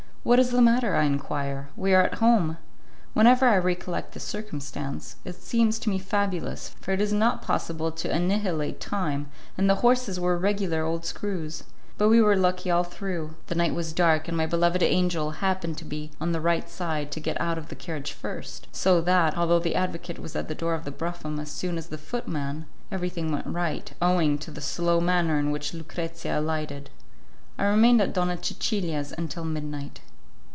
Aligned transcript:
"What 0.23 0.37
is 0.37 0.51
the 0.51 0.61
matter?" 0.61 0.95
I 0.95 1.05
enquire. 1.05 1.69
"We 1.75 1.95
are 1.95 2.03
at 2.03 2.19
home." 2.19 2.57
Whenever 3.13 3.47
I 3.47 3.55
recollect 3.57 4.11
the 4.11 4.19
circumstance, 4.19 5.15
it 5.25 5.33
seems 5.41 5.79
to 5.79 5.89
me 5.89 5.97
fabulous, 5.97 6.69
for 6.79 6.91
it 6.91 7.01
is 7.01 7.11
not 7.11 7.41
possible 7.41 7.91
to 7.93 8.11
annihilate 8.13 8.79
time, 8.79 9.29
and 9.57 9.67
the 9.67 9.77
horses 9.81 10.19
were 10.19 10.37
regular 10.37 10.83
old 10.85 11.05
screws. 11.05 11.63
But 11.97 12.09
we 12.09 12.21
were 12.21 12.35
lucky 12.35 12.69
all 12.69 12.83
through. 12.83 13.33
The 13.47 13.55
night 13.55 13.73
was 13.73 13.93
dark, 13.93 14.27
and 14.27 14.37
my 14.37 14.45
beloved 14.45 14.83
angel 14.83 15.31
happened 15.41 15.79
to 15.79 15.85
be 15.85 16.11
on 16.21 16.33
the 16.33 16.39
right 16.39 16.69
side 16.69 17.09
to 17.13 17.19
get 17.19 17.41
out 17.41 17.57
of 17.57 17.69
the 17.69 17.75
carriage 17.75 18.11
first, 18.13 18.67
so 18.71 19.01
that, 19.01 19.35
although 19.35 19.57
the 19.59 19.73
advocate 19.73 20.19
was 20.19 20.35
at 20.35 20.47
the 20.47 20.53
door 20.53 20.75
of 20.75 20.85
the 20.85 20.91
brougham 20.91 21.39
as 21.39 21.49
soon 21.49 21.79
as 21.79 21.87
the 21.87 21.97
footman, 21.97 22.67
everything 22.91 23.31
went 23.31 23.47
right, 23.47 23.91
owing 23.99 24.37
to 24.37 24.51
the 24.51 24.61
slow 24.61 25.01
manner 25.01 25.39
in 25.39 25.49
which 25.49 25.73
Lucrezia 25.73 26.39
alighted. 26.39 26.91
I 27.57 27.65
remained 27.65 28.01
at 28.01 28.13
Donna 28.13 28.37
Cecilia's 28.39 29.11
until 29.17 29.43
midnight. 29.45 30.01